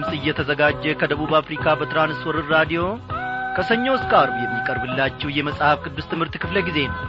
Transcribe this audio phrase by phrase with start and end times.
[0.00, 2.82] ድምፅ እየተዘጋጀ ከደቡብ አፍሪካ በትራንስወርር ራዲዮ
[3.56, 7.00] ከሰኞ እስከ አርብ የሚቀርብላችሁ የመጽሐፍ ቅዱስ ትምህርት ክፍለ ጊዜ ነው።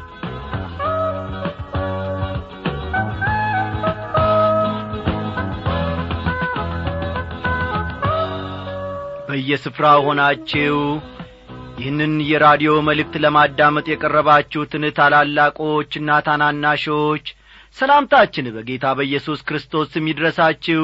[9.30, 10.80] በየስፍራ ሆናችሁ
[11.77, 17.27] ይህንን የራዲዮ መልእክት ለማዳመጥ የቀረባችሁትን ታላላቆችና ታናናሾች
[17.78, 20.82] ሰላምታችን በጌታ በኢየሱስ ክርስቶስ ስም ይድረሳችሁ።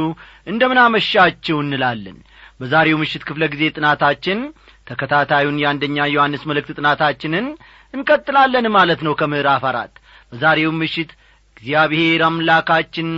[0.47, 2.17] እንደምናመሻችሁ እንላለን።
[2.59, 4.39] በዛሬው ምሽት ክፍለ ጊዜ ጥናታችን
[4.87, 7.47] ተከታታዩን የአንደኛ ዮሐንስ መልእክት ጥናታችንን
[7.93, 9.93] እንቀጥላለን ማለት ነው ከምዕራፍ አራት።
[10.31, 11.11] በዛሬው ምሽት
[11.57, 13.09] እግዚአብሔር አምላካችን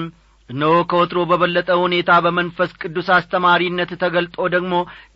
[0.49, 4.73] እነሆ ከወትሮ በበለጠ ሁኔታ በመንፈስ ቅዱስ አስተማሪነት ተገልጦ ደግሞ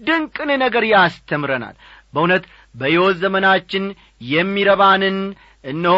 [0.08, 1.76] ድንቅን ነገር ያስተምረናል።
[2.14, 3.86] በእውነት በሕይወት ዘመናችን
[4.32, 5.18] የሚረባንን
[5.64, 5.98] እነሆ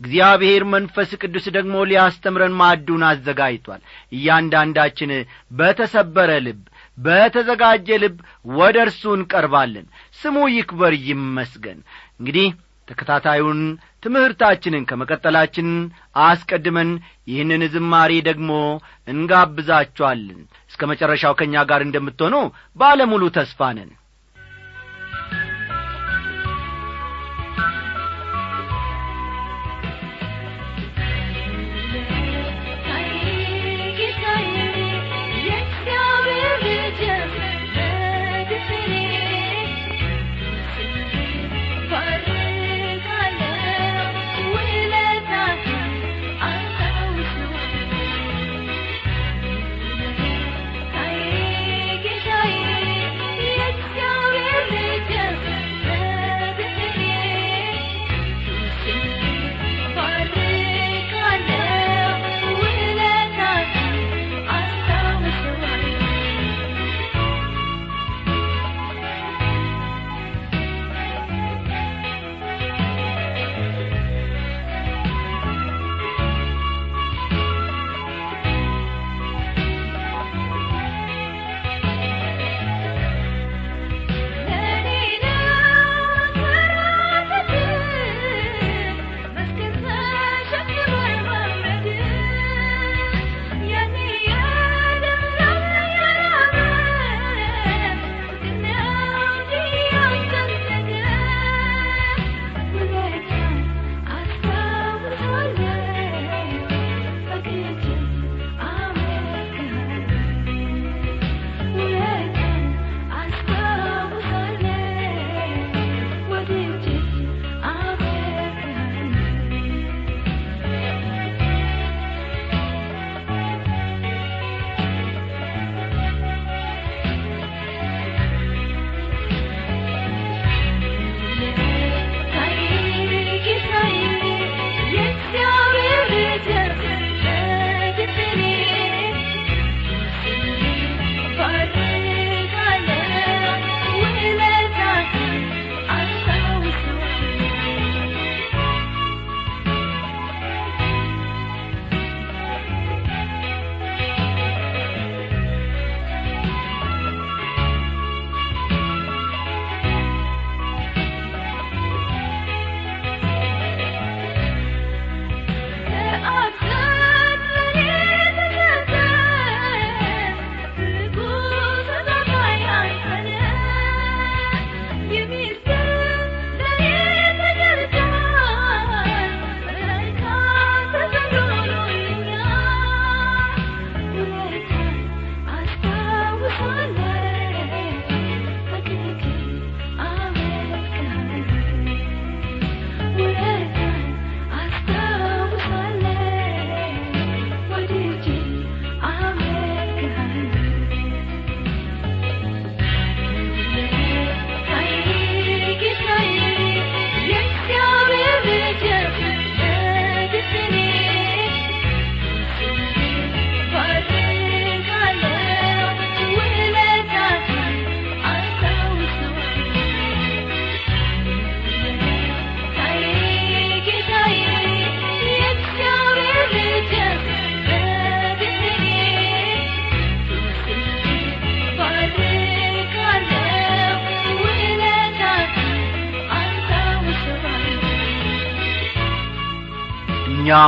[0.00, 3.80] እግዚአብሔር መንፈስ ቅዱስ ደግሞ ሊያስተምረን ማዕዱን አዘጋጅቷል።
[4.16, 5.10] እያንዳንዳችን
[5.58, 6.60] በተሰበረ ልብ
[6.98, 8.16] በተዘጋጀ ልብ
[8.58, 9.86] ወደ እርሱ እንቀርባለን።
[10.20, 11.78] ስሙ ይክበር ይመስገን።
[12.20, 12.48] እንግዲህ
[12.88, 13.60] ተከታታዩን
[14.04, 15.68] ትምህርታችንን ከመቀጠላችን
[16.26, 16.90] አስቀድመን
[17.28, 18.50] ይህንን ዝማሬ ደግሞ
[19.12, 20.38] እንጋብዛችኋለን።
[20.70, 22.36] እስከ መጨረሻው ከእኛ ጋር እንደምትሆኑ
[22.76, 23.90] ባለሙሉ ተስፋ ነን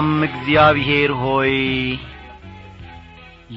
[0.00, 1.54] እኛም እግዚአብሔር ሆይ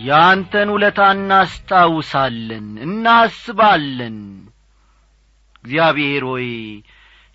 [0.03, 4.17] ያንተን ውለታ እናስታውሳለን እናስባለን።
[5.57, 6.47] እግዚአብሔር ሆይ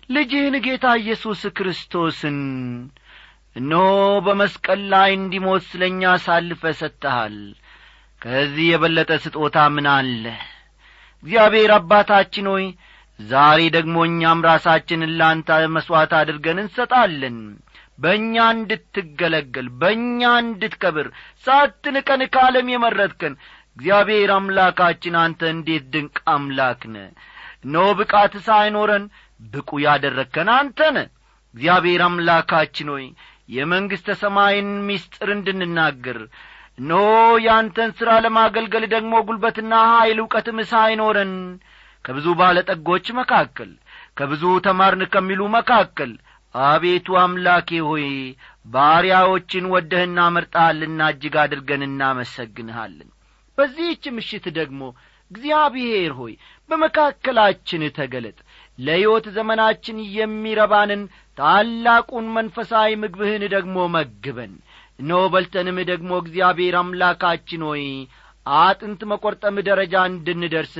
[0.09, 2.37] ልጅህን ጌታ ኢየሱስ ክርስቶስን
[3.55, 3.87] እነሆ
[4.25, 7.37] በመስቀል ላይ እንዲሞት ስለ እኛ አሳልፈ ሰጥተሃል።
[8.21, 10.23] ከዚህ የበለጠ ስጦታ ምን አለ?
[11.23, 12.67] እግዚአብሔር አባታችን ሆይ
[13.19, 17.39] ዛሬ ደግሞ እኛም ራሳችንን ላንተ መሥዋዕት አድርገን እንሰጣለን
[17.99, 21.07] በእኛ እንድትገለገል በእኛ እንድትከብር
[21.45, 23.33] ሳትንቀን ከዓለም የመረጥከን
[23.77, 26.97] እግዚአብሔር አምላካችን አንተ እንዴት ድንቅ አምላክ ነ
[27.65, 29.05] እነሆ ብቃት ሳይኖረን
[29.39, 30.49] ብቁ ያደረግከን
[30.95, 30.99] ነ
[31.53, 33.05] እግዚአብሔር አምላካችን ሆይ
[33.49, 36.19] የመንግሥተ ሰማይን ምስጢር እንድንናገር
[36.79, 37.05] እነሆ
[37.45, 41.33] ያንተን ሥራ ለማገልገል ደግሞ ጉልበትና ኀይል እውቀትም ሳይኖረን
[42.05, 43.71] ከብዙ ባለጠጎች መካከል
[44.17, 46.11] ከብዙ ተማርን ከሚሉ መካከል
[46.55, 48.05] አቤቱ አምላኬ ሆይ
[48.65, 53.09] ባሪያዎችን ወደህና መርጣሃልና እጅግ አድርገን እናመሰግንሃለን።
[53.57, 54.81] በዚህች ምሽት ደግሞ
[55.31, 56.33] እግዚአብሔር ሆይ
[56.69, 58.37] በመካከላችን ተገለጥ።
[58.77, 61.01] ለሕይወት ዘመናችን የሚረባንን
[61.37, 64.53] ታላቁን መንፈሳዊ ምግብህን ደግሞ መግበን።
[64.99, 67.83] እነሆ በልተንም ደግሞ እግዚአብሔር አምላካችን ሆይ
[68.45, 70.75] አጥንት መቈርጠም ደረጃ እንድንደርስ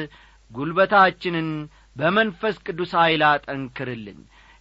[0.52, 1.50] ጒልበታችንን
[1.96, 4.20] በመንፈስ ቅዱስ ኀይል አጠንክርልን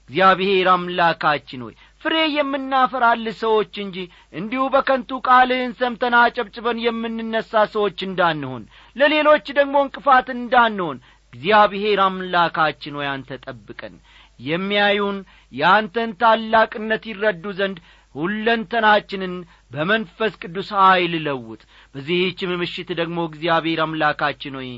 [0.09, 3.97] እግዚአብሔር አምላካችን ሆይ ፍሬ የምናፈራል ሰዎች እንጂ
[4.35, 8.63] እንዲሁ በከንቱ ቃልህን ሰምተን አጨብጭበን የምንነሣ ሰዎች እንዳንሆን
[8.97, 10.99] ለሌሎች ደግሞ እንቅፋት እንዳንሆን
[11.33, 13.97] እግዚአብሔር አምላካችን ሆይ አንተ ጠብቀን።
[14.41, 15.17] የሚያዩን
[15.53, 17.79] የአንተን ታላቅነት ይረዱ ዘንድ
[18.15, 19.35] ሁለንተናችንን
[19.73, 21.61] በመንፈስ ቅዱስ ኀይል ለውጥ።
[21.95, 24.71] በዚህችም ምሽት ደግሞ እግዚአብሔር አምላካችን ሆይ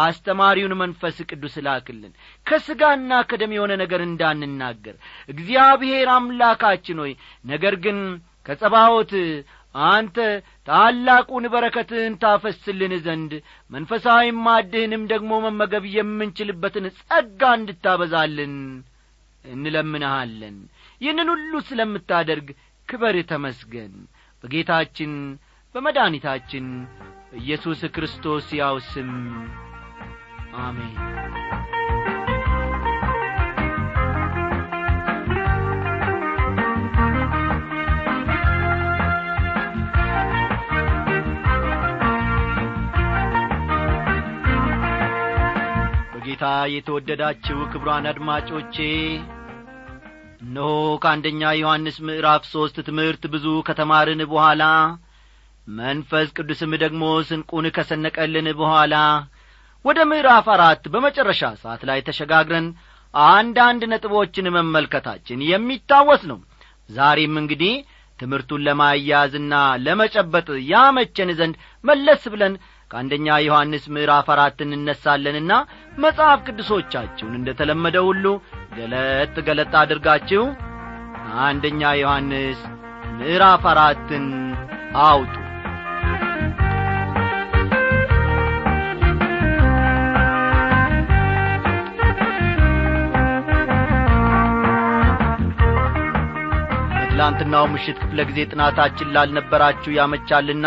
[0.00, 2.12] አስተማሪውን መንፈስ ቅዱስ ላክልን።
[2.46, 4.96] ከሥጋና ከደም የሆነ ነገር እንዳንናገር።
[5.28, 7.12] እግዚአብሔር አምላካችን ሆይ
[7.44, 7.98] ነገር ግን
[8.46, 9.12] ከጸባዖት
[9.74, 10.16] አንተ
[10.68, 13.32] ታላቁን በረከትህን ታፈስልን ዘንድ
[13.70, 18.54] መንፈሳዊ ማድህንም ደግሞ መመገብ የምንችልበትን ጸጋ እንድታበዛልን
[19.44, 20.56] እንለምንሃለን።
[21.00, 22.48] ይህንን ሁሉ ስለምታደርግ
[22.88, 23.92] ክበር ተመስገን።
[24.44, 25.12] በጌታችን
[25.74, 26.66] በመድኃኒታችን
[27.30, 29.10] በኢየሱስ ክርስቶስ ያው ስም
[30.58, 30.94] አሜን
[46.12, 48.76] በጌታ የተወደዳችሁ ክብሯን አድማጮቼ
[50.42, 50.68] እነሆ
[51.02, 54.64] ከአንደኛ ዮሐንስ ምዕራፍ ሦስት ትምህርት ብዙ ከተማርን በኋላ
[55.66, 58.94] መንፈስ ቅዱስም ደግሞ ስንቁን ከሰነቀልን በኋላ
[59.84, 62.66] ወደ ምዕራፍ አራት በመጨረሻ ሰዓት ላይ ተሸጋግረን
[63.14, 66.38] አንዳንድ ነጥቦችን መመልከታችን የሚታወስ ነው።
[66.90, 67.74] ዛሬም እንግዲህ
[68.18, 69.54] ትምህርቱን ለማያያዝና
[69.84, 71.54] ለመጨበጥ ያመቸን ዘንድ
[71.84, 72.54] መለስ ብለን
[72.90, 75.52] ከአንደኛ ዮሐንስ ምዕራፍ አራት እንነሳለንና
[75.98, 78.24] መጽሐፍ ቅዱሶቻችሁን እንደ ተለመደ ሁሉ
[78.78, 80.44] ገለጥ ገለጥ አድርጋችሁ
[81.44, 82.60] አንደኛ ዮሐንስ
[83.20, 84.26] ምዕራፍ አራትን
[85.04, 85.34] አውጡ
[97.32, 100.66] በትላንትናው ምሽት ክፍለ ጊዜ ጥናታችን ላልነበራችሁ ያመቻልና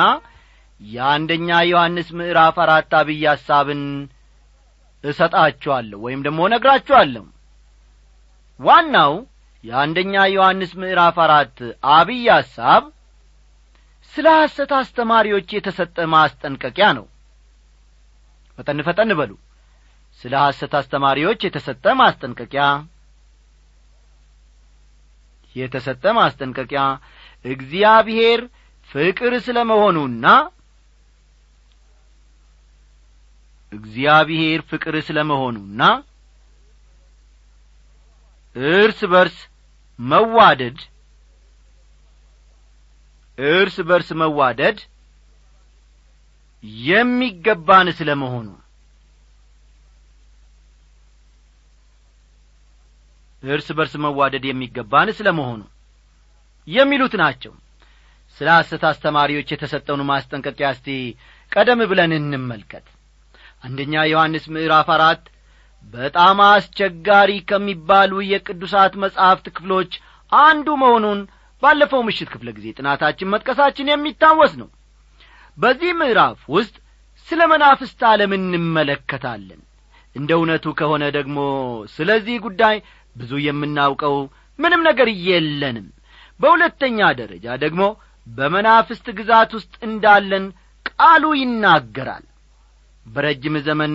[0.82, 3.82] የአንደኛ ዮሐንስ ምዕራፍ አራት አብይ ሐሳብን
[5.03, 7.24] እሰጣችኋለሁ ወይም ደግሞ ነግራችኋለሁ
[8.60, 9.13] ዋናው
[9.63, 11.58] የአንደኛ ዮሐንስ ምዕራፍ አራት
[11.98, 12.86] አብይ ሐሳብ
[14.13, 17.05] ስለ ሐሰት አስተማሪዎች የተሰጠ ማስጠንቀቂያ ነው።
[18.58, 19.32] ፈጠን ፈጠን በሉ።
[20.22, 22.65] ስለ ሐሰት አስተማሪዎች የተሰጠ ማስጠንቀቂያ
[25.56, 26.84] የተሰጠ ማስጠንቀቂያ
[27.46, 28.42] እግዚአብሔር
[28.90, 30.26] ፍቅር ስለ መሆኑና
[33.72, 35.82] እግዚአብሔር ፍቅር ስለ መሆኑና
[38.56, 39.38] እርስ በርስ
[40.00, 40.80] መዋደድ
[43.38, 44.80] እርስ በርስ መዋደድ
[46.86, 48.48] የሚገባን ስለ መሆኑ
[53.44, 55.62] እርስ በርስ መዋደድ የሚገባን ስለ መሆኑ
[56.68, 57.54] የሚሉት ናቸው።
[58.38, 60.88] ስለ ሐሰት አስተማሪዎች የተሰጠውን ማስጠንቀቂያ እስቲ
[61.52, 62.86] ቀደም ብለን እንመልከት።
[63.64, 65.24] አንደኛ ዮሐንስ ምዕራፍ አራት
[65.94, 69.92] በጣም አስቸጋሪ ከሚባሉ የቅዱሳት መጻሕፍት ክፍሎች
[70.32, 71.20] አንዱ መሆኑን
[71.64, 74.70] ባለፈው ምሽት ክፍለ ጊዜ ጥናታችን መጥቀሳችን የሚታወስ ነው።
[75.58, 76.76] በዚህ ምዕራፍ ውስጥ
[77.28, 79.62] ስለ መናፍስት ዓለም እንመለከታለን።
[80.16, 81.38] እንደ እውነቱ ከሆነ ደግሞ
[81.94, 82.76] ስለዚህ ጉዳይ
[83.15, 84.15] ብዙ የምናውቀው
[84.60, 85.88] ምንም ነገር የለንም።
[86.39, 87.84] በሁለተኛ ደረጃ ደግሞ
[88.27, 90.46] በመናፍስት ግዛት ውስጥ እንዳለን
[90.89, 92.25] ቃሉ ይናገራል።
[93.05, 93.93] በረጅም ዘመን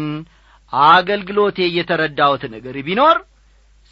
[0.72, 3.16] አገልግሎቴ የተረዳሁት ነገር ቢኖር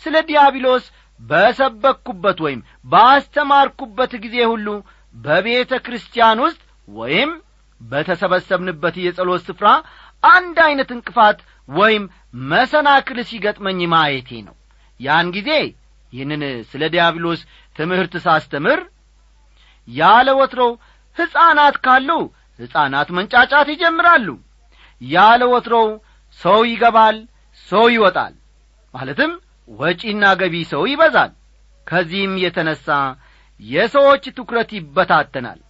[0.03, 0.85] ስለ ዲያብሎስ
[1.21, 4.69] በሰበክኩበት ወይም ባስተማርኩበት ጊዜ ሁሉ
[5.15, 7.31] በቤተ ክርስቲያን ውስጥ ወይም
[7.81, 9.69] በተሰበሰብንበት የጸሎት ስፍራ
[10.23, 12.05] አንድ ዐይነት እንቅፋት ወይም
[12.51, 14.55] መሰናክል ሲገጥመኝ ማየቴ ነው
[15.01, 15.51] ያን ጊዜ
[16.13, 17.41] ይህንን ስለ ዲያብሎስ
[17.77, 18.81] ትምህርት ሳስተምር
[19.89, 20.73] ያለ ወትሮው
[21.17, 22.11] ሕፃናት ካሉ
[22.59, 24.29] ሕፃናት መንጫጫት ይጀምራሉ።
[25.01, 25.89] ያለ ወትሮው
[26.41, 27.17] ሰው ይገባል
[27.69, 28.35] ሰው ይወጣል።
[28.95, 29.33] ማለትም
[29.69, 31.33] ወጪና ገቢ ሰው ይበዛል።
[31.87, 32.87] ከዚህም የተነሣ
[33.61, 35.61] የሰዎች ትኩረት ይበታተናል።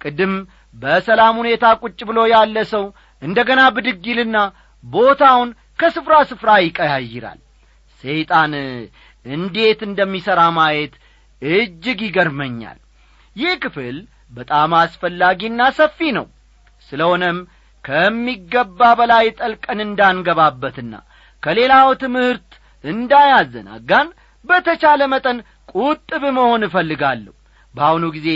[0.00, 0.34] ቅድም
[0.74, 2.84] በሰላም ሁኔታ ቁጭ ብሎ ያለ ሰው
[3.22, 4.36] እንደ ገና ብድግ ይልና
[4.84, 7.38] ቦታውን ከስፍራ ስፍራ ይቀያይራል
[8.04, 8.52] ሰይጣን
[9.26, 10.94] እንዴት እንደሚሠራ ማየት
[11.42, 12.78] እጅግ ይገርመኛል።
[13.36, 13.96] ይህ ክፍል
[14.32, 16.26] በጣም አስፈላጊና ሰፊ ነው።
[16.88, 17.38] ስለሆነም
[17.84, 20.94] ከሚገባ በላይ ጠልቀን እንዳንገባበትና
[21.42, 22.50] ከሌላው ትምህርት
[22.84, 24.08] እንዳያዘናጋን
[24.44, 25.38] በተቻለ መጠን
[25.74, 27.34] ቁጥብ መሆን እፈልጋለሁ።
[27.74, 28.28] በአሁኑ ጊዜ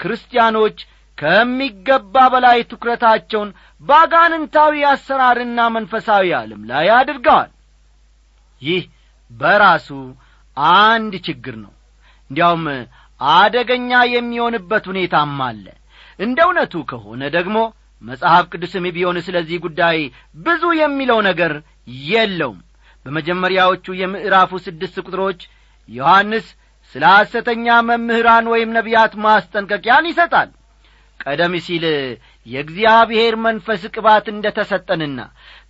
[0.00, 0.78] ክርስቲያኖች
[1.18, 3.50] ከሚገባ በላይ ትኩረታቸውን
[3.82, 7.50] በአጋንንታዊ አሰራርና መንፈሳዊ ዓለም ላይ አድርገዋል
[8.62, 8.82] ይህ
[9.30, 9.88] በራሱ
[10.80, 11.72] አንድ ችግር ነው።
[12.30, 12.64] እንዲያውም
[13.20, 15.66] አደገኛ የሚሆንበት ሁኔታም አለ።
[16.20, 17.56] እንደ እውነቱ ከሆነ ደግሞ
[18.02, 19.98] መጽሐፍ ቅዱስም ቢሆን ስለዚህ ጉዳይ
[20.46, 21.52] ብዙ የሚለው ነገር
[22.08, 22.58] የለውም።
[23.06, 25.40] በመጀመሪያዎቹ የምዕራፉ ስድስት ቁጥሮች
[25.88, 26.46] ዮሐንስ
[26.94, 30.50] ስለ ሐሰተኛ መምህራን ወይም ነቢያት ማስጠንቀቂያን ይሰጣል።
[31.20, 31.84] ቀደም ሲል
[32.46, 35.20] የእግዚአብሔር መንፈስ ቅባት እንደ ተሰጠንና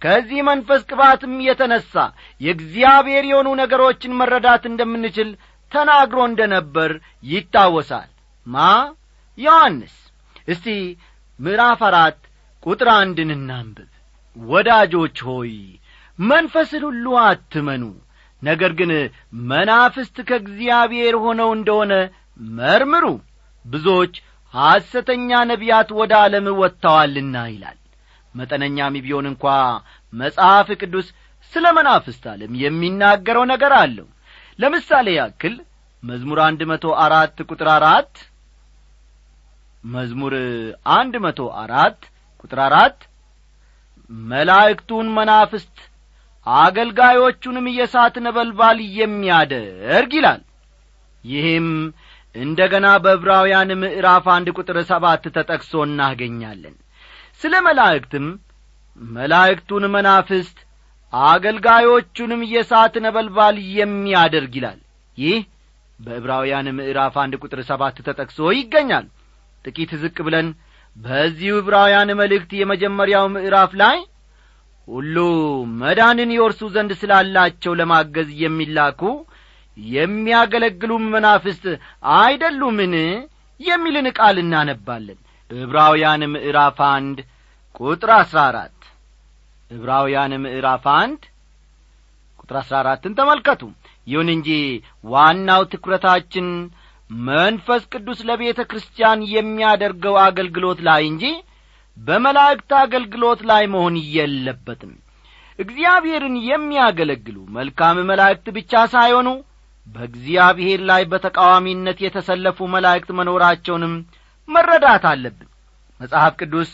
[0.03, 1.93] ከዚህ መንፈስ ቅባትም የተነሣ
[2.41, 5.31] የእግዚአብሔር የሆኑ ነገሮችን መረዳት እንደምንችል
[5.73, 6.91] ተናግሮ እንደ ነበር
[7.27, 8.11] ይታወሳል።
[8.47, 8.57] ማ?
[9.39, 9.95] ዮሐንስ።
[10.49, 10.67] እስቲ
[11.39, 12.19] ምዕራፍ አራት
[12.63, 13.91] ቁጥር አንድን እናንብብ።
[14.37, 15.53] ወዳጆች ሆይ
[16.19, 17.85] መንፈስን ሁሉ አትመኑ።
[18.43, 18.91] ነገር ግን
[19.51, 21.93] መናፍስት ከእግዚአብሔር ሆነው እንደሆነ
[22.57, 23.05] መርምሩ።
[23.65, 24.15] ብዙዎች
[24.55, 27.79] ሐሰተኛ ነቢያት ወደ ዓለም ወጥተዋልና ይላል
[28.35, 29.45] መጠነኛም ቢሆን እንኳ
[30.13, 31.07] መጽሐፍ ቅዱስ
[31.53, 34.07] ስለ መናፍስት ዓለም የሚናገረው ነገር አለው።
[34.59, 35.55] ለምሳሌ ያክል
[36.03, 38.15] መዝሙር አንድ መቶ አራት ቁጥር አራት
[39.85, 40.35] መዝሙር
[40.95, 42.01] አንድ መቶ አራት
[42.45, 42.99] ቁጥር አራት
[44.29, 45.77] መላእክቱን መናፍስት
[46.47, 50.43] አገልጋዮቹንም የእሳት ነበልባል የሚያደርግ ይላል።
[51.25, 51.69] ይህም
[52.35, 56.75] እንደ ገና በዕብራውያን ምዕራፍ አንድ ቁጥር ሰባት ተጠቅሶ እናገኛለን
[57.45, 58.27] ስለ መላእክትም
[59.01, 60.59] መላእክቱን መናፍስት
[61.13, 64.79] አገልጋዮቹንም የእሳት ነበልባል የሚያደርግ ይላል።
[65.19, 65.41] ይህ
[66.01, 69.07] በዕብራውያን ምዕራፍ አንድ ቁጥር ሰባት ተጠቅሶ ይገኛል።
[69.65, 70.49] ጥቂት ዝቅ ብለን
[70.97, 73.99] በዚሁ ዕብራውያን መልእክት የመጀመሪያው ምዕራፍ ላይ
[74.89, 75.17] ሁሉ
[75.83, 79.03] መዳንን ይወርሱ ዘንድ ስላላቸው ለማገዝ የሚላኩ
[79.77, 81.65] የሚያገለግሉም መናፍስት
[82.17, 82.95] አይደሉምን?
[83.61, 85.19] የሚልን ቃል እናነባለን።
[85.51, 87.19] ዕብራውያን ምዕራፍ አንድ
[87.81, 88.77] ቁጥር አሥራ አራት።
[89.71, 91.23] ዕብራውያን ምዕራፍ አንድ
[92.41, 93.63] ቁጥር አሥራ አራትን ተመልከቱ።
[94.07, 94.49] ይሁን እንጂ
[95.05, 96.49] ዋናው ትኩረታችን
[97.11, 101.25] መንፈስ ቅዱስ ለቤተ ክርስቲያን የሚያደርገው አገልግሎት ላይ እንጂ
[101.97, 104.93] በመላእክት አገልግሎት ላይ መሆን የለበትም።
[105.59, 109.29] እግዚአብሔርን የሚያገለግሉ መልካም መላእክት ብቻ ሳይሆኑ
[109.87, 113.95] በእግዚአብሔር ላይ በተቃዋሚነት የተሰለፉ መላእክት መኖራቸውንም
[114.49, 115.49] መረዳት አለብን።
[116.01, 116.71] መጽሐፍ ቅዱስ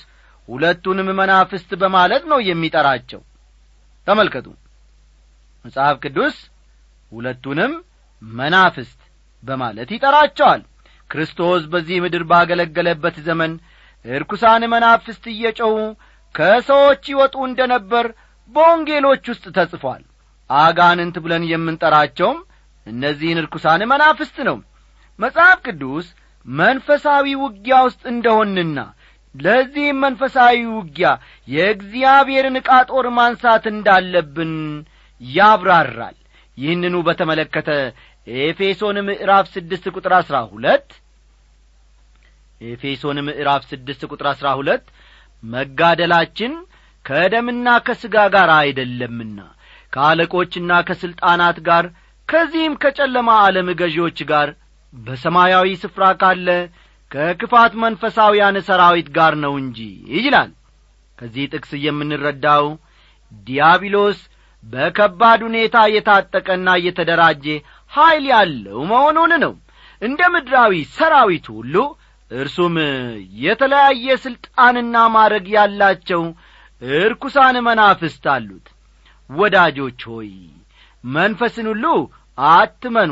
[0.50, 3.20] ሁለቱንም መናፍስት በማለት ነው የሚጠራቸው።
[4.06, 4.46] ተመልከቱ።
[5.64, 6.36] መጽሐፍ ቅዱስ
[7.12, 7.72] ሁለቱንም
[8.22, 9.00] መናፍስት
[9.42, 10.62] በማለት ይጠራቸዋል።
[11.10, 13.52] ክርስቶስ በዚህ ምድር ባገለገለበት ዘመን
[14.04, 15.76] እርኩሳን መናፍስት እየጮኹ
[16.34, 18.06] ከሰዎች ይወጡ እንደ ነበር
[18.54, 20.02] በወንጌሎች ውስጥ ተጽፏል።
[20.50, 22.38] አጋንንት ብለን የምንጠራቸውም
[22.86, 24.56] እነዚህን ርኩሳን መናፍስት ነው።
[25.18, 26.06] መጽሐፍ ቅዱስ
[26.46, 28.78] መንፈሳዊ ውጊያ ውስጥ እንደሆንና
[29.34, 31.08] ለዚህም መንፈሳዊ ውጊያ
[31.48, 34.54] የእግዚአብሔርን ዕቃ ጦር ማንሳት እንዳለብን
[35.20, 36.16] ያብራራል።
[36.58, 37.68] ይህንኑ በተመለከተ
[38.40, 40.88] ኤፌሶን ምዕራፍ ስድስት ቁጥር አሥራ ሁለት
[42.60, 44.84] ኤፌሶን ምዕራፍ ስድስት ቁጥር አሥራ ሁለት
[45.42, 46.52] መጋደላችን
[47.04, 49.38] ከደምና ከሥጋ ጋር አይደለምና
[49.92, 51.84] ከአለቆችና ከሥልጣናት ጋር
[52.28, 54.48] ከዚህም ከጨለማ ዓለም ገዢዎች ጋር
[54.92, 56.48] በሰማያዊ ስፍራ ካለ
[57.10, 59.78] ከክፋት መንፈሳውያን ሰራዊት ጋር ነው እንጂ
[60.16, 60.50] ይላል።
[61.18, 62.66] ከዚህ ጥቅስ የምንረዳው
[63.46, 64.20] ዲያብሎስ
[64.64, 67.44] በከባድ ሁኔታ የታጠቀና የተደራጀ
[67.92, 69.54] ኀይል ያለው መሆኑን ነው።
[70.02, 71.74] እንደ ምድራዊ ሰራዊት ሁሉ
[72.30, 72.74] እርሱም
[73.40, 76.22] የተለያየ ሥልጣንና ማድረግ ያላቸው
[76.82, 78.66] እርኩሳን መናፍስት አሉት።
[79.30, 80.30] ወዳጆች ሆይ
[81.04, 81.84] መንፈስን ሁሉ
[82.38, 83.10] አትመኑ።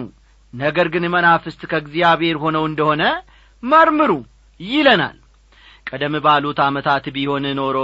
[0.53, 3.03] ነገር ግን መናፍስት ከእግዚአብሔር ሆነው እንደሆነ
[3.63, 4.13] መርምሩ
[4.61, 5.17] ይለናል።
[5.87, 7.79] ቀደም ባሉት ዓመታት ቢሆን ኖሮ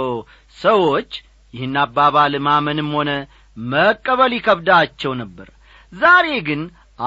[0.57, 1.11] ሰዎች
[1.53, 3.11] ይህን አባባል ማመንም ሆነ
[3.57, 5.47] መቀበል ይከብዳቸው ነበር።
[5.93, 6.61] ዛሬ ግን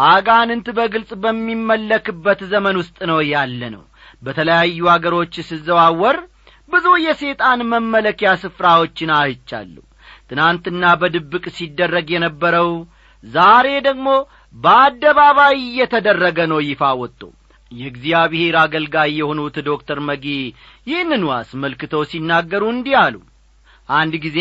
[0.07, 3.85] አጋንንት በግልጽ በሚመለክበት ዘመን ውስጥ ነው ያለ ነው
[4.23, 6.17] በተለያዩ አገሮች ስዘዋወር
[6.71, 9.85] ብዙ የሰይጣን መመለኪያ ስፍራዎችን አይቻለሁ።
[10.31, 12.71] ትናንትና በድብቅ ሲደረግ የነበረው
[13.25, 14.09] ዛሬ ደግሞ
[14.55, 17.23] በአደባባይ እየተደረገ ነው ይፋ ወጥቶ
[17.73, 20.25] የእግዚአብሔር አገልጋይ የሆኑት ዶክተር መጊ
[20.87, 23.17] ይህንኑ አስመልክተው ሲናገሩ እንዲህ አሉ።
[23.89, 24.39] አንድ ጊዜ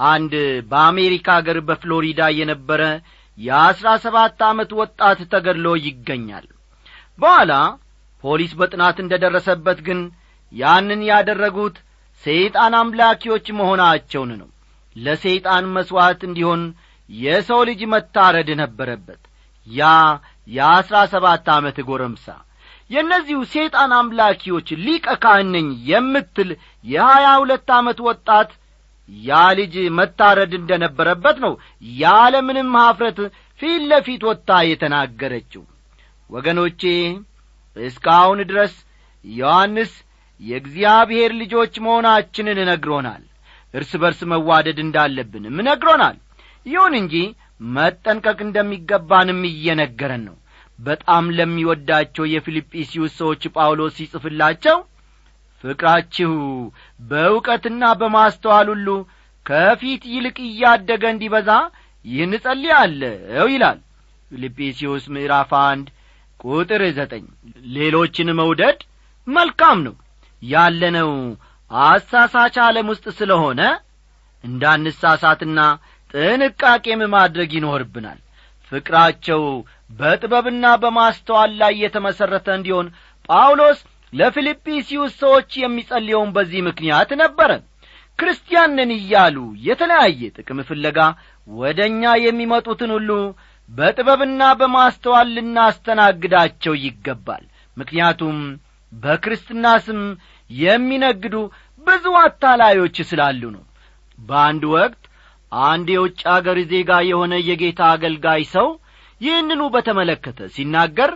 [0.00, 0.32] አንድ
[0.70, 2.82] በአሜሪካ አገር በፍሎሪዳ የነበረ
[3.38, 6.46] የአሥራ ሰባት ዓመት ወጣት ተገድሎ ይገኛል።
[7.18, 7.52] በኋላ
[8.24, 10.00] ፖሊስ በጥናት እንደ ደረሰበት ግን
[10.52, 11.76] ያንን ያደረጉት
[12.24, 14.48] ሰይጣን አምላኪዎች መሆናቸውን ነው።
[14.96, 16.62] ለሰይጣን መሥዋዕት እንዲሆን
[17.08, 19.20] የሰው ልጅ መታረድ ነበረበት።
[19.66, 19.82] ያ
[20.46, 22.26] የአሥራ ሰባት ዓመት ጎረምሳ።
[22.90, 26.50] የእነዚሁ ሰይጣን አምላኪዎች ሊቀ ካህን ነኝ የምትል
[26.84, 28.50] የሀያ ሁለት ዓመት ወጣት
[29.08, 31.52] ያ ልጅ መታረድ እንደ ነበረበት ነው
[31.98, 33.18] ያለምንም ኀፍረት
[33.60, 35.64] ፊት ለፊት ወጥታ የተናገረችው።
[36.30, 36.82] ወገኖቼ
[37.76, 38.74] እስካሁን ድረስ
[39.24, 39.92] ዮሐንስ
[40.40, 43.22] የእግዚአብሔር ልጆች መሆናችንን ነግሮናል።
[43.74, 46.16] እርስ በርስ መዋደድ እንዳለብንም ነግሮናል።
[46.66, 47.14] ይሁን እንጂ
[47.60, 50.36] መጠንቀቅ እንደሚገባንም እየነገረን ነው።
[50.78, 54.78] በጣም ለሚወዳቸው የፊልጵስዩስ ሰዎች ጳውሎስ ሲጽፍላቸው
[55.64, 56.32] ፍቅራችሁ
[57.00, 58.88] በእውቀትና በማስተዋል ሁሉ
[59.46, 61.50] ከፊት ይልቅ እያደገ እንዲበዛ
[62.04, 63.78] ይህን እጸልያለሁ ይላል።
[64.30, 65.86] ፊልጵስዩስ ምዕራፍ አንድ
[66.44, 67.24] ቁጥር ዘጠኝ
[67.76, 68.78] ሌሎችን መውደድ
[69.26, 69.94] መልካም ነው።
[70.42, 71.10] ያለነው
[71.70, 73.60] አሳሳች ዓለም ውስጥ ስለሆነ
[74.44, 75.60] እንዳንሳሳትና
[76.14, 78.18] ጥንቃቄም ማድረግ ይኖርብናል።
[78.72, 79.42] ፍቅራቸው
[79.90, 82.86] በጥበብና በማስተዋል ላይ የተመሠረተ እንዲሆን
[83.28, 83.78] ጳውሎስ
[84.12, 87.50] ለፊልጵስዩስ ሰዎች የሚጸልየውን በዚህ ምክንያት ነበረ።
[88.18, 90.98] ክርስቲያንን እያሉ የተለያየ ጥቅም ፍለጋ
[91.48, 93.10] ወደ እኛ የሚመጡትን ሁሉ
[93.68, 97.44] በጥበብና በማስተዋል ልናስተናግዳቸው ይገባል።
[97.76, 98.36] ምክንያቱም
[98.92, 100.00] በክርስትና ስም
[100.50, 101.34] የሚነግዱ
[101.86, 103.64] ብዙ አታላዮች ስላሉ ነው።
[104.18, 105.02] በአንድ ወቅት
[105.52, 108.68] አንድ የውጭ አገር ዜጋ የሆነ የጌታ አገልጋይ ሰው
[109.20, 111.12] ይህንኑ በተመለከተ ሲናገር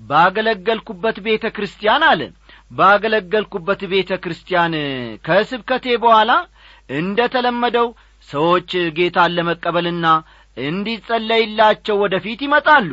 [0.00, 2.22] ባገለገልኩበት ቤተ ክርስቲያን አለ
[2.70, 4.74] ባገለገልኩበት ቤተ ክርስቲያን
[5.24, 6.32] ከስብከቴ በኋላ
[6.90, 7.88] እንደ ተለመደው
[8.28, 10.06] ሰዎች ጌታን ለመቀበልና
[10.56, 12.90] እንዲጸለይላቸው ወደ ፊት ይመጣሉ።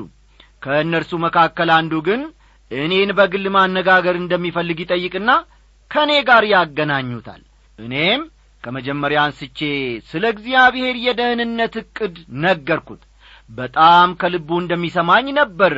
[0.63, 2.21] ከእነርሱ መካከል አንዱ ግን
[2.71, 5.29] እኔን በግል ማነጋገር እንደሚፈልግ ይጠይቅና
[5.91, 7.41] ከእኔ ጋር ያገናኙታል።
[7.79, 8.21] እኔም
[8.63, 9.59] ከመጀመሪያ አንስቼ
[10.09, 13.01] ስለ እግዚአብሔር የደህንነት ዕቅድ ነገርኩት።
[13.49, 15.73] በጣም ከልቡ እንደሚሰማኝ ነበር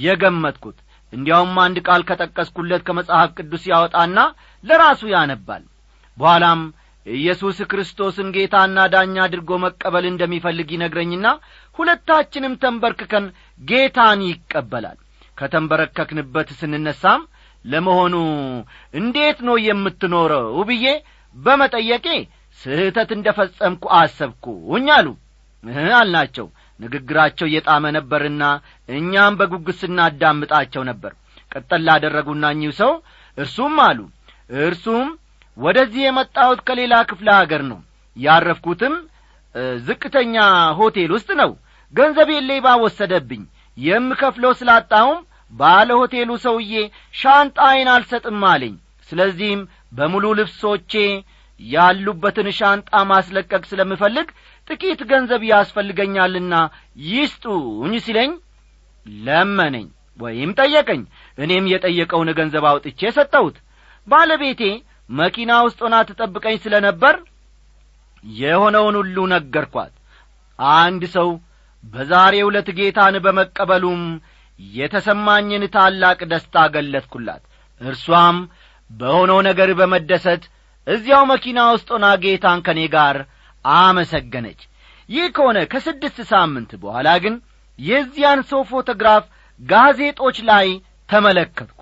[0.00, 0.78] የገመትኩት።
[1.12, 4.18] እንዲያውም አንድ ቃል ከጠቀስኩለት ከመጽሐፍ ቅዱስ ያወጣና
[4.64, 5.62] ለራሱ ያነባል።
[6.18, 6.60] በኋላም
[7.06, 11.26] ኢየሱስ ክርስቶስን ጌታና ዳኛ አድርጎ መቀበል እንደሚፈልግ ይነግረኝና
[11.78, 13.26] ሁለታችንም ተንበርክከን
[13.60, 14.98] ጌታን ይቀበላል።
[15.38, 17.22] ከተንበረከክንበት ስንነሳም
[17.64, 18.14] ለመሆኑ
[18.94, 20.86] እንዴት ነው የምትኖረው ብዬ
[21.36, 22.06] በመጠየቄ
[22.60, 25.08] ስህተት እንደ ፈጸምኩ አሰብኩኝ አሉ።
[25.98, 26.46] አልናቸው?
[26.80, 28.42] ንግግራቸው እየጣመ ነበርና
[28.88, 31.12] እኛም በጉጉት ስናዳምጣቸው ነበር።
[31.52, 32.92] ቀጠል ላደረጉና እኚሁ ሰው
[33.38, 33.98] እርሱም አሉ
[34.62, 35.08] እርሱም
[35.56, 37.78] ወደዚህ የመጣሁት ከሌላ ክፍለ አገር ነው።
[38.16, 38.94] ያረፍኩትም
[39.86, 40.36] ዝቅተኛ
[40.78, 41.50] ሆቴል ውስጥ ነው።
[41.94, 43.42] ገንዘቤን ሌባ ወሰደብኝ።
[43.76, 45.18] የምከፍለው ስላጣሁም
[45.52, 46.72] ባለ ሆቴሉ ሰውዬ
[47.14, 48.74] ሻንጣዬን አልሰጥም አለኝ
[49.08, 49.60] ስለዚህም
[49.92, 50.92] በሙሉ ልብሶቼ
[51.60, 54.26] ያሉበትን ሻንጣ ማስለቀቅ ስለምፈልግ
[54.68, 56.54] ጥቂት ገንዘብ ያስፈልገኛልና
[57.08, 58.32] ይስጡኝ ሲለኝ
[59.06, 59.86] ለመነኝ
[60.20, 61.00] ወይም ጠየቀኝ።
[61.38, 63.56] እኔም የጠየቀውን ገንዘብ አውጥቼ ሰጠሁት።
[64.06, 64.62] ባለቤቴ
[65.10, 67.14] መኪና ውስጥ ሆና ትጠብቀኝ ስለ ነበር
[68.24, 69.92] የሆነውን ሁሉ ነገርኳት።
[70.78, 71.28] አንድ ሰው
[71.84, 74.02] በዛሬ ዕለት ጌታን በመቀበሉም
[74.60, 77.42] የተሰማኝን ታላቅ ደስታ ገለጥኩላት።
[77.80, 78.36] እርሷም
[78.90, 80.42] በሆነው ነገር በመደሰት
[80.86, 83.16] እዚያው መኪና ውስጥ ሆና ጌታን ከእኔ ጋር
[83.64, 84.60] አመሰገነች።
[85.08, 87.34] ይህ ከሆነ ከስድስት ሳምንት በኋላ ግን
[87.78, 89.24] የዚያን ሰው ፎቶግራፍ
[89.60, 90.68] ጋዜጦች ላይ
[91.08, 91.80] ተመለከትኩ።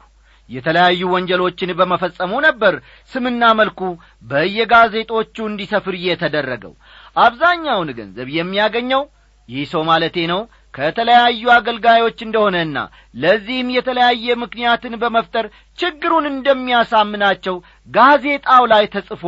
[0.50, 2.74] የተለያዩ ወንጀሎችን በመፈጸሙ ነበር
[3.12, 3.80] ስምና መልኩ
[4.24, 6.74] በየጋዜጦቹ እንዲሰፍር የተደረገው።
[7.16, 9.02] አብዛኛውን ገንዘብ የሚያገኘው
[9.48, 10.40] ይህ ሰው ማለቴ ነው
[10.74, 12.78] ከተለያዩ አገልጋዮች እንደሆነና
[13.14, 15.46] ለዚህም የተለያየ ምክንያትን በመፍጠር
[15.78, 17.56] ችግሩን እንደሚያሳምናቸው
[17.88, 19.22] ጋዜጣው ላይ ተጽፎ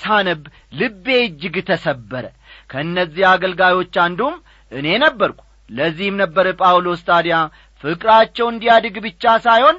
[0.00, 2.24] ሳነብ ልቤ እጅግ ተሰበረ።
[2.70, 4.36] ከእነዚህ አገልጋዮች አንዱም
[4.72, 7.36] እኔ ነበርኩ። ለዚህም ነበር ጳውሎስ ታዲያ
[7.84, 9.76] ፍቅራቸው እንዲያድግ ብቻ ሳይሆን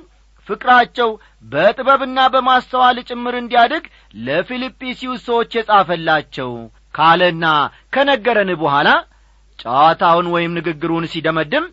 [0.47, 1.09] ፍቅራቸው
[1.51, 3.83] በጥበብና በማስተዋል ጭምር እንዲያድግ
[4.27, 6.51] ለፊልጵስዩስ ሰዎች የጻፈላቸው
[6.95, 7.45] ካለና
[7.93, 8.89] ከነገረን በኋላ
[9.65, 11.65] ጨዋታውን ወይም ንግግሩን ሲደመድም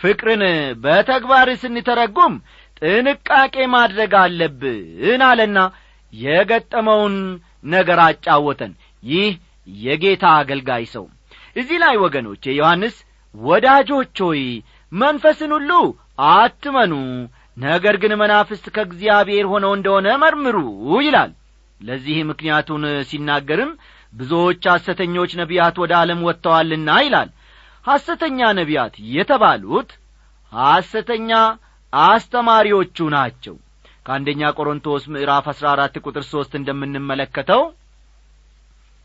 [0.00, 0.42] ፍቅርን
[0.82, 2.34] በተግባር ስንተረጉም
[2.80, 5.58] ጥንቃቄ ማድረግ አለብን አለና
[6.12, 7.14] የገጠመውን
[7.68, 9.30] ነገር አጫወተን። ይህ
[9.78, 11.04] የጌታ አገልጋይ ሰው።
[11.56, 12.96] እዚህ ላይ ወገኖቼ ዮሐንስ
[13.34, 14.42] ወዳጆች ሆይ
[14.92, 15.70] መንፈስን ሁሉ
[16.32, 16.92] አትመኑ
[17.56, 20.56] ነገር ግን መናፍስት ከእግዚአብሔር ሆነው እንደሆነ መርምሩ
[21.02, 21.32] ይላል።
[21.80, 23.72] ለዚህ ምክንያቱን ሲናገርም
[24.12, 27.28] ብዙዎች ሐሰተኞች ነቢያት ወደ ዓለም ወጥተዋልና ይላል
[27.88, 29.90] ሐሰተኛ ነቢያት የተባሉት
[30.52, 31.30] ሐሰተኛ
[31.92, 33.54] አስተማሪዎቹ ናቸው።
[34.06, 37.62] ከአንደኛ ቆሮንቶስ ምዕራፍ አሥራ አራት ቁጥር ሦስት እንደምንመለከተው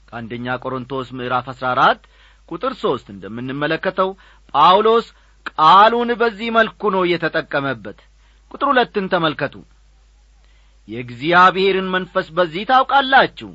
[0.07, 2.01] ከአንደኛ ቆሮንቶስ ምዕራፍ አሥራ አራት
[2.49, 4.09] ቁጥር ሦስት እንደምንመለከተው
[4.53, 5.05] ጳውሎስ
[5.51, 7.99] ቃሉን በዚህ መልኩ ነው የተጠቀመበት።
[8.51, 9.55] ቁጥር ሁለትን ተመልከቱ።
[10.87, 13.49] የእግዚአብሔርን መንፈስ በዚህ ታውቃላችሁ?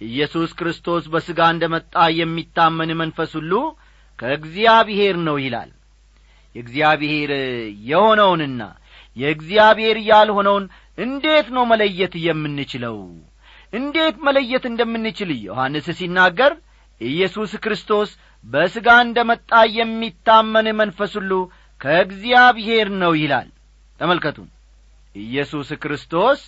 [0.00, 3.52] ኢየሱስ ክርስቶስ በሥጋ እንደ መጣ የሚታመን መንፈስ ሁሉ
[4.18, 5.70] ከእግዚአብሔር ነው ይላል።
[6.54, 7.30] የእግዚአብሔር
[7.88, 8.62] የሆነውንና
[9.16, 10.64] የእግዚአብሔር ያልሆነውን
[10.98, 12.96] እንዴት ነው መለየት የምንችለው?
[13.72, 16.52] እንዴት መለየት እንደምንችል ዮሐንስ ሲናገር
[17.00, 18.10] ኢየሱስ ክርስቶስ
[18.44, 21.32] በሥጋ እንደ መጣ የሚታመን መንፈስ ሁሉ
[21.80, 23.48] ከእግዚአብሔር ነው ይላል።
[24.00, 24.38] ተመልከቱ
[25.16, 26.40] ኢየሱስ ክርስቶስ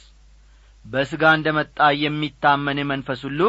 [0.85, 3.41] በሥጋ እንደ መጣ የሚታመን መንፈስ ሁሉ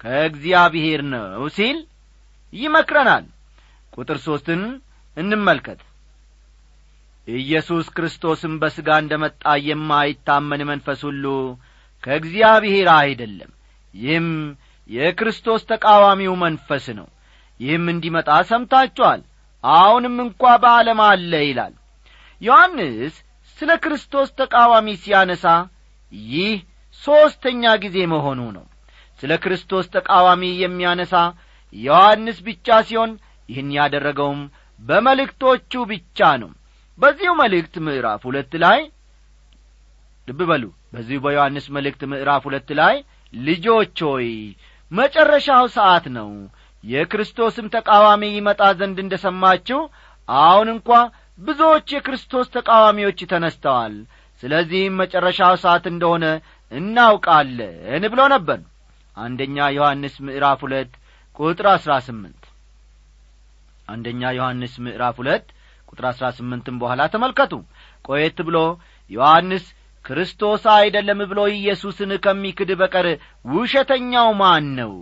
[0.00, 1.78] ከእግዚአብሔር ነው ሲል
[2.52, 3.24] ይመክረናል።
[3.92, 4.62] ቁጥር ሦስትን
[5.16, 5.80] እንመልከት።
[7.28, 11.24] ኢየሱስ ክርስቶስም በሥጋ እንደ መጣ የማይታመን መንፈስ ሁሉ
[12.04, 13.50] ከእግዚአብሔር አይደለም።
[13.94, 14.28] ይህም
[14.90, 17.08] የክርስቶስ ተቃዋሚው መንፈስ ነው።
[17.60, 19.20] ይህም እንዲመጣ ሰምታችኋል።
[19.64, 21.74] አሁንም እንኳ በዓለም አለ ይላል።
[22.40, 23.14] ዮሐንስ
[23.58, 25.44] ስለ ክርስቶስ ተቃዋሚ ሲያነሳ
[26.30, 26.54] ይህ
[27.02, 28.64] ሦስተኛ ጊዜ መሆኑ ነው።
[29.20, 31.14] ስለ ክርስቶስ ተቃዋሚ የሚያነሳ
[31.72, 33.12] ዮሐንስ ብቻ ሲሆን
[33.48, 34.40] ይህን ያደረገውም
[34.80, 36.50] በመልእክቶቹ ብቻ ነው።
[36.98, 38.80] በዚሁ መልእክት ምዕራፍ ሁለት ላይ
[40.28, 42.96] ልብ በሉ። በዚሁ በዮሐንስ መልእክት ምዕራፍ ሁለት ላይ
[43.32, 44.28] ልጆች ሆይ
[44.90, 46.30] መጨረሻው ሰዓት ነው።
[46.84, 49.80] የክርስቶስም ተቃዋሚ ይመጣ ዘንድ እንደ ሰማችሁ
[50.28, 50.88] አሁን እንኳ
[51.38, 53.94] ብዙዎች የክርስቶስ ተቃዋሚዎች ተነስተዋል።
[54.42, 56.24] ስለዚህም መጨረሻው ሰዓት እንደሆነ
[56.72, 58.58] እናውቃለን ብሎ ነበር።
[59.16, 60.92] አንደኛ ዮሐንስ ምዕራፍ ሁለት
[61.40, 62.42] ቁጥር አሥራ ስምንት።
[63.88, 65.46] አንደኛ ዮሐንስ ምዕራፍ ሁለት
[65.88, 67.52] ቁጥር አሥራ ስምንትም በኋላ ተመልከቱ።
[68.04, 68.58] ቆየት ብሎ
[69.10, 69.64] ዮሐንስ
[70.04, 73.06] ክርስቶስ አይደለም ብሎ ኢየሱስን ከሚክድ በቀር
[73.52, 74.92] ውሸተኛው ማን ነው?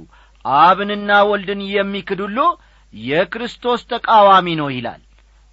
[0.44, 2.38] አብንና ወልድን የሚክድ ሁሉ
[2.94, 5.02] የክርስቶስ ተቃዋሚ ነው ይላል።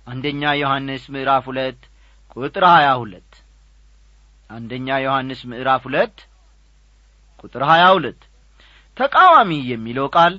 [0.08, 1.80] አንደኛ ዮሐንስ ምዕራፍ ሁለት
[2.36, 3.32] ቁጥር ሀያ ሁለት።
[4.50, 6.18] አንደኛ ዮሐንስ ምዕራፍ ሁለት
[7.44, 8.22] ቁጥር ሀያ ሁለት
[8.98, 10.34] ተቃዋሚ የሚለው ቃል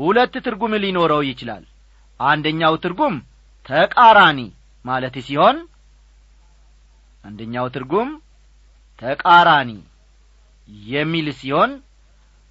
[0.00, 1.64] ሁለት ትርጉም ሊኖረው ይችላል።
[2.20, 3.14] አንደኛው ትርጉም
[3.68, 4.40] ተቃራኒ
[4.84, 5.56] ማለት ሲሆን
[7.24, 8.10] አንደኛው ትርጉም
[8.98, 9.70] ተቃራኒ
[10.90, 11.70] የሚል ሲሆን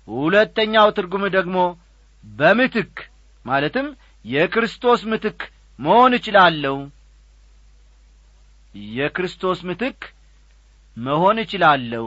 [0.07, 1.57] ሁለተኛው ትርጉም ደግሞ
[2.23, 2.95] በምትክ
[3.45, 3.87] ማለትም
[4.25, 5.41] የክርስቶስ ምትክ
[5.79, 6.75] መሆን እችላለሁ
[8.95, 10.01] የክርስቶስ ምትክ
[10.97, 12.05] መሆን እችላለሁ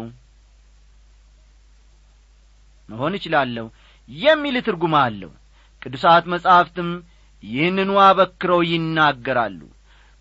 [2.88, 3.66] መሆን እችላለሁ
[4.16, 5.32] የሚል ትርጉም አለው።
[5.82, 6.90] ቅዱሳት መጻሕፍትም
[7.42, 9.60] ይህንኑ አበክረው ይናገራሉ።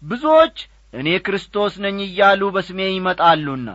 [0.03, 0.57] ብዙዎች
[0.93, 3.69] እኔ ክርስቶስ ነኝ እያሉ በስሜ ይመጣሉና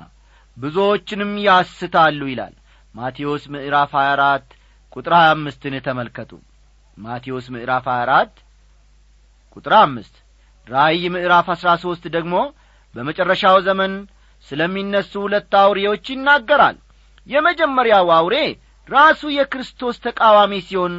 [0.57, 2.55] ብዙዎችንም ያስታሉ ይላል።
[2.95, 4.55] ማቴዎስ ምዕራፍ 24
[4.97, 6.31] ቁጥር 25ን ተመልከቱ።
[6.99, 8.39] ማቴዎስ ምዕራፍ 24
[9.57, 10.15] ቁጥር አምስት
[10.67, 12.37] ራእይ ምዕራፍ አሥራ ሦስት ደግሞ
[12.95, 13.93] በመጨረሻው ዘመን
[14.47, 16.77] ስለሚነሱ ሁለት አውሬዎች ይናገራል።
[17.27, 18.37] የመጀመሪያው አውሬ
[18.89, 20.95] ራሱ የክርስቶስ ተቃዋሚ ሲሆን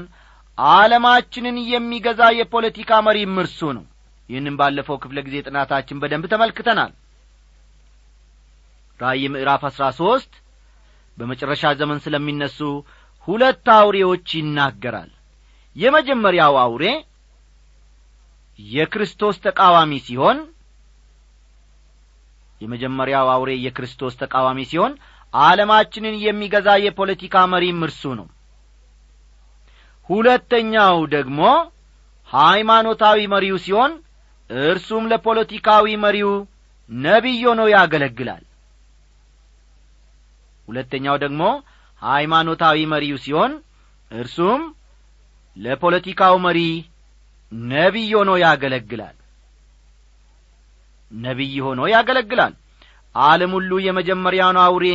[0.58, 3.86] ዓለማችንን የሚገዛ የፖለቲካ መሪም እርሱ ነው።
[4.30, 6.92] ይህንም ባለፈው ክፍለ ጊዜ ጥናታችን በደንብ ተመልክተናል።
[9.00, 10.32] ራእይ ምዕራፍ አሥራ ሦስት
[11.18, 12.60] በመጨረሻ ዘመን ስለሚነሱ
[13.28, 15.12] ሁለት አውሬዎች ይናገራል።
[15.76, 16.84] የመጀመሪያው አውሬ
[18.60, 20.38] የክርስቶስ ተቃዋሚ ሲሆን
[22.62, 24.94] የመጀመሪያው አውሬ የክርስቶስ ተቃዋሚ ሲሆን
[25.34, 28.28] ዓለማችንን የሚገዛ የፖለቲካ መሪም እርሱ ነው።
[30.10, 31.40] ሁለተኛው ደግሞ
[32.30, 33.92] ሃይማኖታዊ መሪው ሲሆን
[34.50, 36.32] እርሱም ለፖለቲካዊ መሪው
[36.92, 38.44] ነቢይ ሆኖ ያገለግላል።
[40.68, 41.42] ሁለተኛው ደግሞ
[42.02, 43.52] ሃይማኖታዊ መሪው ሲሆን
[44.12, 44.62] እርሱም
[45.58, 46.60] ለፖለቲካው መሪ
[47.72, 49.16] ነቢይ ሆኖ ያገለግላል።
[51.12, 52.54] ነቢይ ሆኖ ያገለግላል።
[53.16, 54.86] ዓለም ሁሉ የመጀመሪያውን አውሬ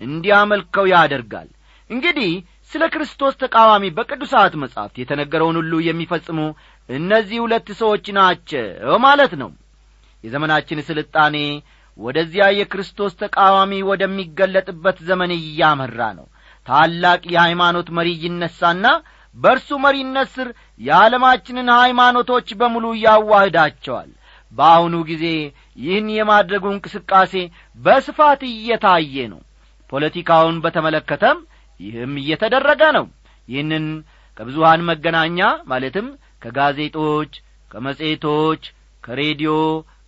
[0.00, 1.48] እንዲያመልከው ያደርጋል።
[1.90, 2.32] እንግዲህ
[2.72, 6.38] ስለ ክርስቶስ ተቃዋሚ በቅዱሳት መጻሕፍት የተነገረውን ሁሉ የሚፈጽሙ
[6.88, 8.66] እነዚህ ሁለት ሰዎች ናቸው
[9.06, 9.50] ማለት ነው።
[10.24, 11.36] የዘመናችን ስልጣኔ
[11.98, 16.26] ወደዚያ የክርስቶስ ተቃዋሚ ወደሚገለጥበት ዘመን እያመራ ነው።
[16.66, 18.86] ታላቅ የሃይማኖት መሪ ይነሳና
[19.36, 20.48] በእርሱ መሪነት ስር
[20.80, 24.10] የዓለማችንን ሃይማኖቶች በሙሉ ያዋህዳቸዋል።
[24.52, 25.24] በአሁኑ ጊዜ
[25.78, 27.34] ይህን የማድረጉ እንቅስቃሴ
[27.78, 29.40] በስፋት እየታየ ነው
[29.92, 31.38] ፖለቲካውን በተመለከተም
[31.80, 33.06] ይህም እየተደረገ ነው።
[33.48, 33.86] ይህንን
[34.36, 35.38] ከብዙሃን መገናኛ
[35.70, 36.06] ማለትም
[36.42, 37.32] ከጋዜጦች
[37.70, 38.62] ከመጽሔቶች
[39.04, 39.52] ከሬዲዮ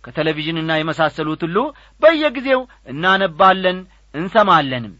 [0.03, 1.57] ከቴሌቪዥንና የመሳሰሉት ሁሉ
[2.01, 3.77] በየጊዜው እናነባለን
[4.13, 4.95] እንሰማለንም።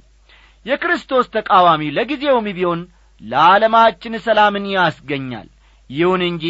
[0.65, 2.81] የክርስቶስ ተቃዋሚ ለጊዜውም ቢሆን
[3.21, 5.47] ለዓለማችን ሰላምን ያስገኛል።
[5.89, 6.45] ይሁን እንጂ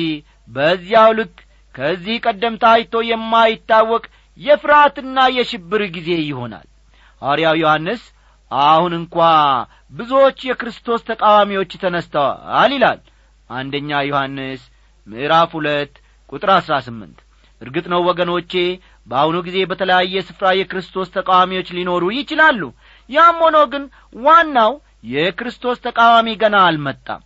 [0.50, 1.36] በዚያው ልክ
[1.76, 4.04] ከዚህ ቀደም ታይቶ የማይታወቅ
[4.40, 6.68] የፍርሃትና የሽብር ጊዜ ይሆናል።
[7.22, 8.04] ሐዋርያው ዮሐንስ
[8.52, 9.18] አሁን እንኳ
[9.94, 13.00] ብዙዎች የክርስቶስ ተቃዋሚዎች ተነስተዋል ይላል
[13.50, 14.62] አንደኛ ዮሐንስ
[15.08, 15.94] ምዕራፍ ሁለት
[16.30, 17.18] ቁጥር አሥራ ስምንት።
[17.62, 18.54] እርግጥ ነው ወገኖቼ
[19.08, 22.62] በአሁኑ ጊዜ በተለያየ ስፍራ የክርስቶስ ተቃዋሚዎች ሊኖሩ ይችላሉ።
[23.10, 23.84] ያም ሆኖ ግን
[24.20, 24.72] ዋናው
[25.14, 27.24] የክርስቶስ ተቃዋሚ ገና አልመጣም።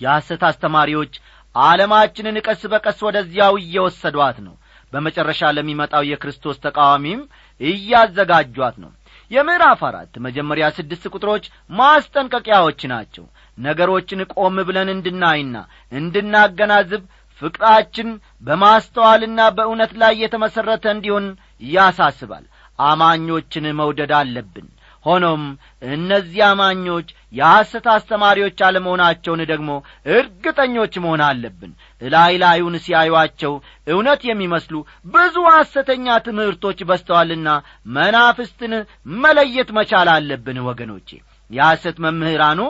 [0.00, 1.14] የሐሰት አስተማሪዎች
[1.54, 4.54] ዓለማችንን ቀስ በቀስ ወደዚያው እየወሰዷት ነው።
[4.92, 7.20] በመጨረሻ ለሚመጣው የክርስቶስ ተቃዋሚም
[7.60, 8.90] እያዘጋጇት ነው
[9.30, 13.24] የምዕራፍ አራት መጀመሪያ ስድስት ቁጥሮች ማስጠንቀቂያዎች ናቸው።
[13.58, 15.56] ነገሮችን ቆም ብለን እንድናይና
[15.92, 17.02] እንድናገናዝብ
[17.42, 18.08] ፍቅራችን
[18.42, 21.26] በማስተዋልና በእውነት ላይ የተመሠረተ እንዲሆን
[21.72, 22.44] ያሳስባል።
[22.78, 24.66] አማኞችን መውደድ አለብን
[25.08, 25.42] ሆኖም
[25.92, 29.70] እነዚህ አማኞች የሐሰት አስተማሪዎች አለመሆናቸውን ደግሞ
[30.14, 33.54] እርግጠኞች መሆን አለብን። እላይ ላዩን ሲያዩአቸው
[33.88, 34.74] እውነት የሚመስሉ
[35.14, 37.48] ብዙ ሐሰተኛ ትምህርቶች በስተዋልና
[37.96, 38.74] መናፍስትን
[39.18, 41.10] መለየት መቻል አለብን ወገኖቼ።
[41.50, 42.60] የሐሰት መምህራኑ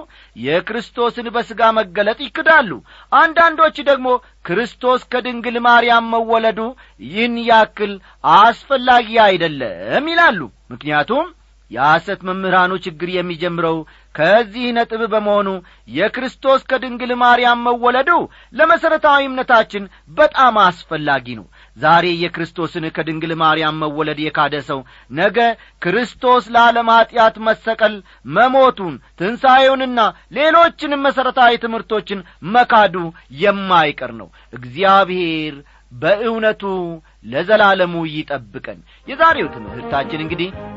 [0.43, 2.71] የክርስቶስን በሥጋ መገለጥ ይክዳሉ።
[3.13, 4.09] አንዳንዶች ደግሞ
[4.45, 6.61] ክርስቶስ ከድንግል ማርያም መወለዱ
[7.07, 7.93] ይህን ያክል
[8.37, 11.27] አስፈላጊ አይደለም ይላሉ። ምክንያቱም
[11.71, 13.79] የሐሰት መምህራኑ ችግር የሚጀምረው
[14.15, 15.49] ከዚህ ነጥብ በመሆኑ
[15.89, 18.11] የክርስቶስ ከድንግል ማርያም መወለዱ
[18.55, 19.85] ለመሠረታዊ እምነታችን
[20.19, 24.81] በጣም አስፈላጊ ነው። ዛሬ የክርስቶስን ከድንግል ማርያም መወለድ የካደ ሰው
[25.13, 25.39] ነገ
[25.83, 27.95] ክርስቶስ ለዓለም ኀጢአት መሰቀል
[28.33, 30.01] መሞቱን ትንሣኤውንና
[30.39, 32.97] ሌሎችንም መሠረታዊ ትምህርቶችን መካዱ
[33.43, 35.57] የማይቀር ነው። እግዚአብሔር
[35.93, 36.63] በእውነቱ
[37.25, 40.51] ለዘላለሙ ይጠብቀን። የዛሬው ትምህርታችን እንግዲህ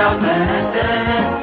[0.00, 1.39] ነው መሰል